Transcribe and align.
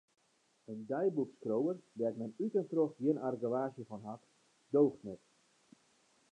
In 0.73 0.79
deiboekskriuwer 0.91 1.77
dêr't 1.99 2.19
men 2.19 2.35
út 2.43 2.53
en 2.61 2.67
troch 2.71 2.95
gjin 3.01 3.21
argewaasje 3.27 3.83
fan 3.89 4.01
hat, 4.09 4.23
doocht 4.73 5.01
net. 5.07 5.21